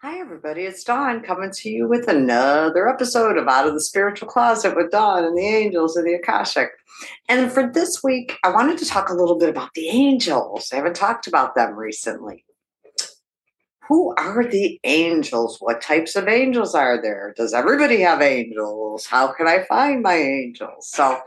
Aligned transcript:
Hi, 0.00 0.20
everybody. 0.20 0.62
It's 0.62 0.84
Dawn 0.84 1.22
coming 1.22 1.50
to 1.50 1.68
you 1.68 1.88
with 1.88 2.06
another 2.06 2.88
episode 2.88 3.36
of 3.36 3.48
Out 3.48 3.66
of 3.66 3.74
the 3.74 3.80
Spiritual 3.80 4.28
Closet 4.28 4.76
with 4.76 4.92
Dawn 4.92 5.24
and 5.24 5.36
the 5.36 5.44
Angels 5.44 5.96
and 5.96 6.06
the 6.06 6.14
Akashic. 6.14 6.68
And 7.28 7.50
for 7.50 7.68
this 7.68 8.00
week, 8.04 8.38
I 8.44 8.52
wanted 8.52 8.78
to 8.78 8.86
talk 8.86 9.08
a 9.08 9.14
little 9.14 9.36
bit 9.36 9.48
about 9.48 9.74
the 9.74 9.88
angels. 9.88 10.70
I 10.72 10.76
haven't 10.76 10.94
talked 10.94 11.26
about 11.26 11.56
them 11.56 11.74
recently. 11.74 12.44
Who 13.88 14.14
are 14.18 14.44
the 14.44 14.78
angels? 14.84 15.56
What 15.60 15.80
types 15.80 16.14
of 16.14 16.28
angels 16.28 16.74
are 16.74 17.00
there? 17.00 17.34
Does 17.36 17.54
everybody 17.54 18.00
have 18.02 18.20
angels? 18.20 19.06
How 19.06 19.28
can 19.28 19.48
I 19.48 19.64
find 19.64 20.02
my 20.02 20.16
angels? 20.16 20.90
So, 20.90 21.20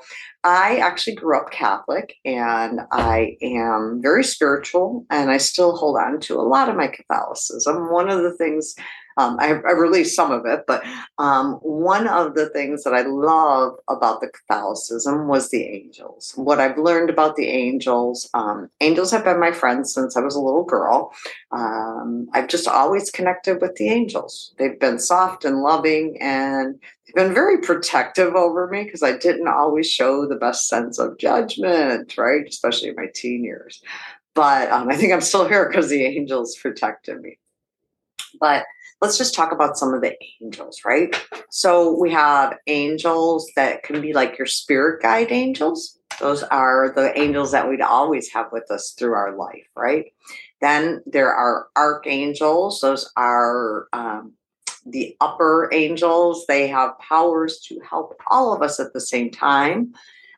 I 0.44 0.78
actually 0.78 1.16
grew 1.16 1.38
up 1.38 1.52
Catholic 1.52 2.16
and 2.26 2.82
I 2.92 3.38
am 3.44 4.00
very 4.02 4.24
spiritual 4.24 5.06
and 5.12 5.30
I 5.30 5.38
still 5.38 5.76
hold 5.76 5.98
on 5.98 6.20
to 6.22 6.36
a 6.36 6.42
lot 6.42 6.68
of 6.68 6.76
my 6.76 6.88
Catholicism. 6.88 7.92
One 7.92 8.10
of 8.10 8.24
the 8.24 8.34
things 8.34 8.74
um, 9.22 9.38
I, 9.40 9.50
I, 9.68 9.74
released 9.74 10.16
some 10.16 10.32
of 10.32 10.46
it, 10.46 10.64
but 10.66 10.84
um, 11.18 11.54
one 11.62 12.08
of 12.08 12.34
the 12.34 12.50
things 12.50 12.84
that 12.84 12.94
I 12.94 13.02
love 13.02 13.78
about 13.88 14.20
the 14.20 14.30
Catholicism 14.30 15.28
was 15.28 15.50
the 15.50 15.64
angels. 15.64 16.34
What 16.36 16.60
I've 16.60 16.78
learned 16.78 17.10
about 17.10 17.36
the 17.36 17.48
angels, 17.48 18.30
um, 18.34 18.70
angels 18.80 19.12
have 19.12 19.24
been 19.24 19.40
my 19.40 19.52
friends 19.52 19.94
since 19.94 20.18
I 20.18 20.22
was 20.22 20.36
a 20.36 20.42
little 20.42 20.64
girl. 20.64 21.14
Um, 21.52 22.30
I've 22.34 22.48
just 22.48 22.68
always 22.68 23.12
connected 23.12 23.62
with 23.62 23.76
the 23.76 23.90
angels. 23.90 24.54
They've 24.58 24.80
been 24.80 25.00
soft 25.00 25.46
and 25.46 25.62
loving, 25.62 26.18
and 26.20 26.80
they've 27.06 27.16
been 27.16 27.34
very 27.34 27.60
protective 27.60 28.36
over 28.36 28.68
me 28.68 28.84
because 28.84 29.04
I 29.04 29.18
didn't 29.18 29.48
always 29.48 29.90
show 29.90 30.26
the 30.26 30.36
best 30.36 30.68
sense 30.68 30.98
of 30.98 31.18
judgment, 31.20 32.18
right? 32.18 32.48
Especially 32.48 32.90
in 32.90 32.96
my 32.96 33.08
teen 33.14 33.44
years. 33.44 33.82
But 34.34 34.72
um, 34.72 34.90
I 34.90 34.96
think 34.96 35.14
I'm 35.14 35.22
still 35.22 35.48
here 35.48 35.68
because 35.68 35.90
the 35.90 36.06
angels 36.06 36.56
protected 36.56 37.22
me. 37.22 37.38
But 38.40 38.66
let's 39.02 39.18
just 39.18 39.34
talk 39.34 39.52
about 39.52 39.78
some 39.78 39.94
of 39.94 40.02
the 40.02 40.16
angels, 40.42 40.82
right? 40.86 41.16
So 41.50 41.98
we 42.00 42.12
have 42.12 42.58
angels 42.68 43.50
that 43.56 43.84
can 43.84 44.00
be 44.00 44.14
like 44.14 44.38
your 44.38 44.46
spirit 44.46 45.02
guide 45.02 45.32
angels. 45.32 45.98
Those 46.20 46.44
are 46.44 46.92
the 46.96 47.18
angels 47.20 47.52
that 47.52 47.68
we'd 47.68 47.82
always 47.82 48.30
have 48.30 48.52
with 48.52 48.70
us 48.70 48.92
through 48.92 49.14
our 49.14 49.36
life, 49.36 49.68
right? 49.76 50.14
Then 50.62 51.02
there 51.08 51.34
are 51.34 51.68
archangels. 51.76 52.80
Those 52.82 53.12
are 53.18 53.88
um, 53.92 54.34
the 54.86 55.18
upper 55.20 55.70
angels. 55.74 56.46
They 56.48 56.68
have 56.68 57.00
powers 57.00 57.60
to 57.68 57.80
help 57.80 58.16
all 58.30 58.54
of 58.54 58.62
us 58.62 58.80
at 58.80 58.94
the 58.94 59.02
same 59.02 59.32
time. 59.32 59.94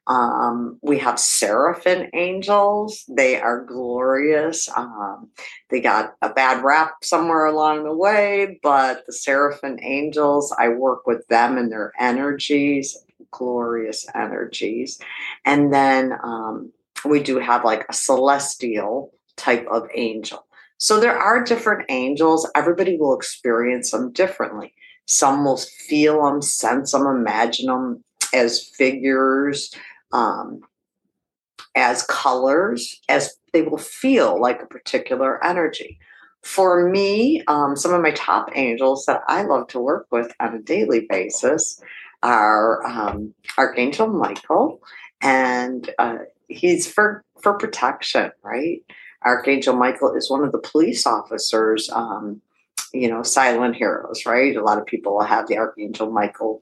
Um, 0.07 0.79
we 0.81 0.97
have 0.99 1.19
seraphim 1.19 2.09
angels. 2.13 3.05
They 3.07 3.39
are 3.39 3.63
glorious. 3.63 4.69
Um, 4.75 5.29
they 5.69 5.79
got 5.79 6.15
a 6.21 6.29
bad 6.29 6.63
rap 6.63 6.95
somewhere 7.03 7.45
along 7.45 7.83
the 7.83 7.95
way, 7.95 8.59
but 8.61 9.05
the 9.07 9.13
seraphim 9.13 9.79
angels, 9.81 10.53
I 10.59 10.69
work 10.69 11.07
with 11.07 11.25
them 11.27 11.57
and 11.57 11.71
their 11.71 11.93
energies, 11.99 12.97
glorious 13.31 14.05
energies. 14.13 14.99
And 15.45 15.73
then 15.73 16.13
um, 16.23 16.71
we 17.05 17.21
do 17.21 17.39
have 17.39 17.63
like 17.63 17.85
a 17.89 17.93
celestial 17.93 19.13
type 19.37 19.65
of 19.71 19.87
angel. 19.95 20.45
So 20.77 20.99
there 20.99 21.17
are 21.17 21.43
different 21.43 21.85
angels. 21.89 22.49
Everybody 22.55 22.97
will 22.97 23.15
experience 23.15 23.91
them 23.91 24.11
differently. 24.11 24.73
Some 25.05 25.45
will 25.45 25.57
feel 25.57 26.25
them, 26.25 26.41
sense 26.41 26.91
them, 26.91 27.07
imagine 27.07 27.67
them 27.67 28.03
as 28.33 28.67
figures 28.75 29.73
um, 30.13 30.61
as 31.75 32.03
colors, 32.03 33.01
as 33.09 33.35
they 33.51 33.63
will 33.63 33.77
feel 33.77 34.39
like 34.39 34.61
a 34.61 34.67
particular 34.67 35.43
energy. 35.43 35.99
For 36.43 36.89
me, 36.89 37.43
um, 37.47 37.75
some 37.75 37.93
of 37.93 38.01
my 38.01 38.11
top 38.11 38.49
angels 38.55 39.05
that 39.05 39.21
I 39.27 39.43
love 39.43 39.67
to 39.69 39.79
work 39.79 40.07
with 40.11 40.31
on 40.39 40.55
a 40.55 40.61
daily 40.61 41.05
basis 41.09 41.81
are 42.21 42.85
um, 42.85 43.33
Archangel 43.57 44.07
Michael, 44.07 44.81
and 45.21 45.89
uh, 45.99 46.19
he's 46.47 46.91
for 46.91 47.23
for 47.41 47.57
protection, 47.57 48.31
right? 48.43 48.81
Archangel 49.23 49.75
Michael 49.75 50.15
is 50.15 50.29
one 50.29 50.43
of 50.43 50.51
the 50.51 50.59
police 50.59 51.05
officers, 51.05 51.89
um, 51.91 52.41
you 52.93 53.09
know, 53.09 53.23
silent 53.23 53.75
heroes, 53.75 54.25
right? 54.25 54.55
A 54.55 54.63
lot 54.63 54.77
of 54.77 54.85
people 54.85 55.21
have 55.21 55.47
the 55.47 55.57
Archangel 55.57 56.11
Michael 56.11 56.61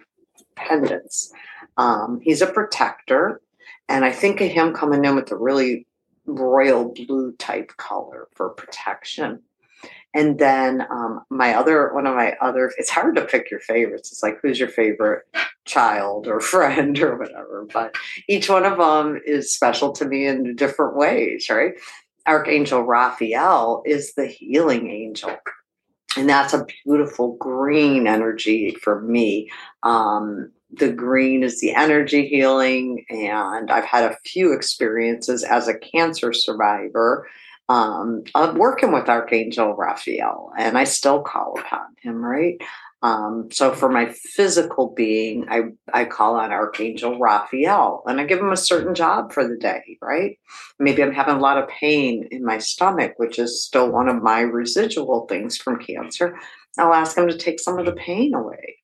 pendants. 0.67 1.31
Um, 1.77 2.19
he's 2.21 2.41
a 2.41 2.47
protector, 2.47 3.41
and 3.87 4.05
I 4.05 4.11
think 4.11 4.41
of 4.41 4.49
him 4.49 4.73
coming 4.73 5.05
in 5.05 5.15
with 5.15 5.31
a 5.31 5.37
really 5.37 5.85
royal 6.25 6.93
blue 6.93 7.33
type 7.33 7.71
color 7.77 8.27
for 8.35 8.49
protection. 8.49 9.41
And 10.13 10.37
then 10.39 10.85
um, 10.89 11.21
my 11.29 11.53
other 11.53 11.93
one 11.93 12.05
of 12.05 12.15
my 12.15 12.33
other 12.41 12.71
it's 12.77 12.89
hard 12.89 13.15
to 13.15 13.25
pick 13.25 13.49
your 13.49 13.61
favorites. 13.61 14.11
It's 14.11 14.21
like 14.21 14.39
who's 14.41 14.59
your 14.59 14.69
favorite 14.69 15.23
child 15.65 16.27
or 16.27 16.39
friend 16.41 16.99
or 16.99 17.17
whatever. 17.17 17.67
But 17.71 17.95
each 18.27 18.49
one 18.49 18.65
of 18.65 18.77
them 18.77 19.21
is 19.25 19.53
special 19.53 19.91
to 19.93 20.05
me 20.05 20.27
in 20.27 20.55
different 20.55 20.95
ways, 20.95 21.49
right? 21.49 21.73
Archangel 22.27 22.83
Raphael 22.83 23.81
is 23.85 24.13
the 24.13 24.27
healing 24.27 24.91
angel. 24.91 25.35
And 26.17 26.29
that's 26.29 26.53
a 26.53 26.65
beautiful 26.83 27.37
green 27.37 28.07
energy 28.07 28.75
for 28.81 29.01
me. 29.01 29.49
Um, 29.83 30.51
the 30.71 30.91
green 30.91 31.43
is 31.43 31.59
the 31.61 31.73
energy 31.73 32.27
healing. 32.27 33.05
And 33.09 33.71
I've 33.71 33.85
had 33.85 34.03
a 34.03 34.17
few 34.25 34.53
experiences 34.53 35.43
as 35.43 35.67
a 35.67 35.77
cancer 35.77 36.33
survivor 36.33 37.27
um, 37.71 38.23
of 38.35 38.57
working 38.57 38.91
with 38.91 39.07
Archangel 39.07 39.75
Raphael, 39.75 40.51
and 40.57 40.77
I 40.77 40.83
still 40.83 41.21
call 41.21 41.57
upon 41.57 41.95
him, 42.01 42.23
right? 42.23 42.61
Um, 43.03 43.49
so 43.51 43.73
for 43.73 43.89
my 43.89 44.09
physical 44.11 44.93
being, 44.95 45.47
I, 45.49 45.61
I 45.91 46.05
call 46.05 46.35
on 46.35 46.51
Archangel 46.51 47.17
Raphael 47.17 48.03
and 48.05 48.21
I 48.21 48.25
give 48.25 48.39
him 48.39 48.51
a 48.51 48.57
certain 48.57 48.93
job 48.93 49.33
for 49.33 49.47
the 49.47 49.57
day, 49.57 49.97
right? 50.01 50.37
Maybe 50.77 51.01
I'm 51.01 51.13
having 51.13 51.35
a 51.35 51.39
lot 51.39 51.57
of 51.57 51.67
pain 51.67 52.27
in 52.29 52.45
my 52.45 52.59
stomach, 52.59 53.13
which 53.17 53.39
is 53.39 53.65
still 53.65 53.91
one 53.91 54.07
of 54.07 54.21
my 54.21 54.41
residual 54.41 55.25
things 55.25 55.57
from 55.57 55.79
cancer. 55.79 56.37
I'll 56.77 56.93
ask 56.93 57.17
him 57.17 57.27
to 57.27 57.37
take 57.37 57.59
some 57.59 57.79
of 57.79 57.85
the 57.85 57.93
pain 57.93 58.33
away. 58.33 58.77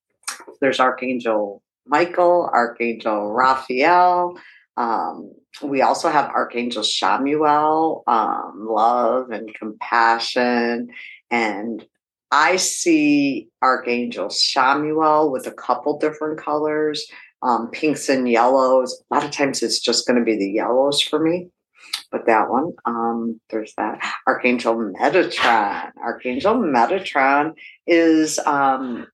There's 0.61 0.79
Archangel 0.79 1.61
Michael, 1.85 2.49
Archangel 2.51 3.31
Raphael. 3.31 4.37
Um, 4.75 5.31
we 5.63 5.81
also 5.81 6.09
have 6.09 6.29
Archangel 6.29 6.83
Chamuel, 6.83 8.03
um, 8.07 8.67
love 8.69 9.31
and 9.31 9.53
compassion. 9.55 10.89
And 11.31 11.85
I 12.31 12.57
see 12.57 13.49
Archangel 13.61 14.27
Chamuel 14.27 15.31
with 15.31 15.47
a 15.47 15.51
couple 15.51 15.97
different 15.97 16.39
colors, 16.39 17.05
um, 17.41 17.69
pinks 17.71 18.09
and 18.09 18.29
yellows. 18.29 19.01
A 19.09 19.15
lot 19.15 19.23
of 19.23 19.31
times 19.31 19.63
it's 19.63 19.79
just 19.79 20.07
going 20.07 20.19
to 20.19 20.25
be 20.25 20.37
the 20.37 20.51
yellows 20.51 21.01
for 21.01 21.19
me. 21.19 21.49
But 22.11 22.25
that 22.25 22.49
one, 22.49 22.73
um, 22.85 23.39
there's 23.49 23.73
that. 23.77 23.99
Archangel 24.27 24.75
Metatron. 24.75 25.91
Archangel 25.97 26.55
Metatron 26.55 27.53
is 27.85 28.39
um, 28.39 29.07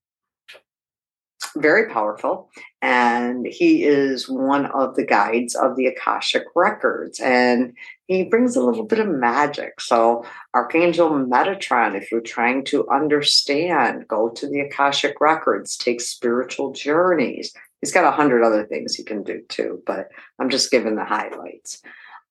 very 1.55 1.89
powerful. 1.89 2.49
And 2.81 3.45
he 3.45 3.83
is 3.83 4.27
one 4.29 4.65
of 4.67 4.95
the 4.95 5.05
guides 5.05 5.55
of 5.55 5.75
the 5.75 5.87
Akashic 5.87 6.43
records. 6.55 7.19
And 7.19 7.73
he 8.07 8.23
brings 8.23 8.55
a 8.55 8.63
little 8.63 8.85
bit 8.85 8.99
of 8.99 9.07
magic. 9.07 9.79
So, 9.79 10.25
Archangel 10.53 11.09
Metatron, 11.09 11.95
if 11.95 12.11
you're 12.11 12.21
trying 12.21 12.65
to 12.65 12.87
understand, 12.89 14.07
go 14.07 14.29
to 14.29 14.47
the 14.47 14.61
Akashic 14.61 15.19
records, 15.21 15.77
take 15.77 16.01
spiritual 16.01 16.71
journeys. 16.73 17.53
He's 17.81 17.91
got 17.91 18.05
a 18.05 18.11
hundred 18.11 18.43
other 18.43 18.65
things 18.65 18.95
he 18.95 19.03
can 19.03 19.23
do 19.23 19.41
too, 19.49 19.81
but 19.85 20.09
I'm 20.39 20.49
just 20.49 20.71
giving 20.71 20.95
the 20.95 21.05
highlights. 21.05 21.81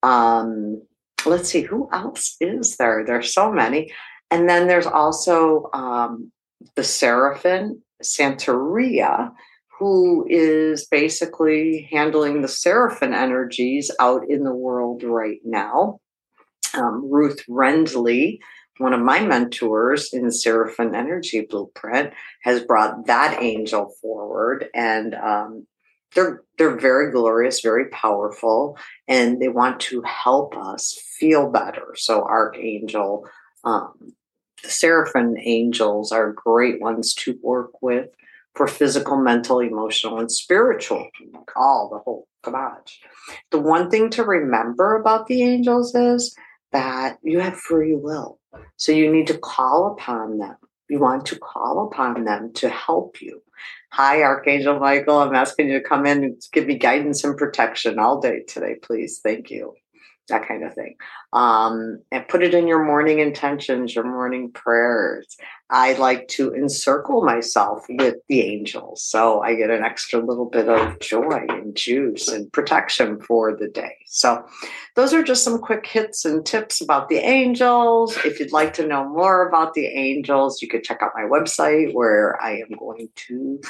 Um, 0.02 0.82
let's 1.26 1.48
see, 1.48 1.62
who 1.62 1.88
else 1.92 2.36
is 2.40 2.76
there? 2.76 3.04
There's 3.06 3.32
so 3.32 3.52
many. 3.52 3.92
And 4.30 4.48
then 4.48 4.66
there's 4.66 4.86
also 4.86 5.68
um, 5.74 6.32
the 6.74 6.84
Seraphim 6.84 7.82
Santeria, 8.02 9.32
who 9.78 10.26
is 10.28 10.86
basically 10.86 11.88
handling 11.90 12.42
the 12.42 12.48
seraphim 12.48 13.12
energies 13.12 13.90
out 13.98 14.28
in 14.28 14.44
the 14.44 14.54
world 14.54 15.02
right 15.02 15.40
now. 15.44 16.00
Um, 16.74 17.10
Ruth 17.10 17.42
Rendely, 17.48 18.40
one 18.78 18.92
of 18.92 19.00
my 19.00 19.20
mentors 19.20 20.12
in 20.12 20.24
the 20.24 20.32
Seraphim 20.32 20.94
Energy 20.94 21.42
Blueprint, 21.48 22.12
has 22.42 22.64
brought 22.64 23.06
that 23.06 23.42
angel 23.42 23.92
forward, 24.00 24.68
and 24.74 25.14
um, 25.14 25.66
they're 26.14 26.42
they're 26.58 26.78
very 26.78 27.10
glorious, 27.10 27.60
very 27.60 27.88
powerful, 27.88 28.78
and 29.08 29.40
they 29.40 29.48
want 29.48 29.80
to 29.80 30.02
help 30.02 30.56
us 30.56 30.98
feel 31.18 31.50
better. 31.50 31.94
So 31.96 32.22
Archangel 32.22 33.26
um, 33.64 34.14
the 34.62 34.70
seraphim 34.70 35.36
angels 35.38 36.12
are 36.12 36.32
great 36.32 36.80
ones 36.80 37.14
to 37.14 37.38
work 37.42 37.82
with 37.82 38.08
for 38.54 38.66
physical, 38.66 39.16
mental, 39.16 39.60
emotional, 39.60 40.18
and 40.18 40.30
spiritual, 40.30 41.08
all 41.56 41.88
oh, 41.90 41.96
the 41.96 42.02
whole 42.02 42.28
kabaj. 42.44 42.98
The 43.50 43.58
one 43.58 43.90
thing 43.90 44.10
to 44.10 44.24
remember 44.24 44.96
about 44.96 45.26
the 45.26 45.42
angels 45.42 45.94
is 45.94 46.36
that 46.72 47.18
you 47.22 47.40
have 47.40 47.56
free 47.56 47.94
will. 47.94 48.38
So 48.76 48.92
you 48.92 49.10
need 49.10 49.26
to 49.28 49.38
call 49.38 49.92
upon 49.92 50.38
them. 50.38 50.56
you 50.88 50.98
want 50.98 51.24
to 51.26 51.38
call 51.38 51.88
upon 51.90 52.24
them 52.24 52.52
to 52.54 52.68
help 52.68 53.22
you. 53.22 53.42
Hi, 53.92 54.22
Archangel 54.22 54.78
Michael. 54.78 55.18
I'm 55.18 55.34
asking 55.34 55.68
you 55.68 55.78
to 55.78 55.88
come 55.88 56.04
in 56.04 56.24
and 56.24 56.42
give 56.52 56.66
me 56.66 56.76
guidance 56.76 57.24
and 57.24 57.36
protection 57.36 57.98
all 57.98 58.20
day 58.20 58.42
today, 58.46 58.76
please. 58.82 59.20
Thank 59.22 59.50
you 59.50 59.74
that 60.32 60.48
kind 60.48 60.64
of 60.64 60.74
thing. 60.74 60.96
Um, 61.32 62.00
and 62.10 62.26
put 62.26 62.42
it 62.42 62.54
in 62.54 62.66
your 62.66 62.84
morning 62.84 63.20
intentions, 63.20 63.94
your 63.94 64.04
morning 64.04 64.50
prayers. 64.50 65.36
I 65.70 65.94
like 65.94 66.28
to 66.28 66.52
encircle 66.52 67.24
myself 67.24 67.86
with 67.88 68.16
the 68.28 68.42
angels. 68.42 69.02
So 69.02 69.40
I 69.40 69.54
get 69.54 69.70
an 69.70 69.84
extra 69.84 70.18
little 70.18 70.44
bit 70.44 70.68
of 70.68 70.98
joy 71.00 71.46
and 71.48 71.74
juice 71.74 72.28
and 72.28 72.52
protection 72.52 73.20
for 73.20 73.56
the 73.56 73.68
day. 73.68 73.96
So 74.06 74.44
those 74.96 75.14
are 75.14 75.22
just 75.22 75.44
some 75.44 75.58
quick 75.58 75.86
hits 75.86 76.26
and 76.26 76.44
tips 76.44 76.82
about 76.82 77.08
the 77.08 77.16
angels. 77.16 78.18
If 78.24 78.38
you'd 78.38 78.52
like 78.52 78.74
to 78.74 78.86
know 78.86 79.08
more 79.08 79.48
about 79.48 79.72
the 79.72 79.86
angels, 79.86 80.60
you 80.60 80.68
could 80.68 80.84
check 80.84 81.00
out 81.00 81.12
my 81.14 81.22
website 81.22 81.94
where 81.94 82.42
I 82.42 82.56
am 82.56 82.76
going 82.78 83.08
to 83.28 83.60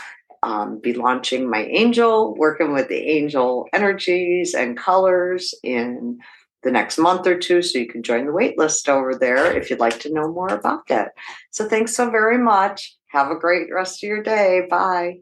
um, 0.42 0.80
be 0.80 0.92
launching 0.92 1.48
my 1.48 1.64
angel, 1.66 2.34
working 2.34 2.72
with 2.72 2.88
the 2.88 2.98
angel 2.98 3.68
energies 3.72 4.54
and 4.54 4.76
colors 4.76 5.54
in 5.62 6.18
the 6.62 6.70
next 6.70 6.98
month 6.98 7.26
or 7.26 7.38
two. 7.38 7.62
So 7.62 7.78
you 7.78 7.86
can 7.86 8.02
join 8.02 8.26
the 8.26 8.32
wait 8.32 8.58
list 8.58 8.88
over 8.88 9.14
there 9.14 9.56
if 9.56 9.70
you'd 9.70 9.80
like 9.80 10.00
to 10.00 10.12
know 10.12 10.32
more 10.32 10.48
about 10.48 10.86
that. 10.88 11.12
So 11.50 11.68
thanks 11.68 11.94
so 11.94 12.10
very 12.10 12.38
much. 12.38 12.96
Have 13.08 13.30
a 13.30 13.38
great 13.38 13.72
rest 13.72 14.02
of 14.02 14.08
your 14.08 14.22
day. 14.22 14.66
Bye. 14.70 15.20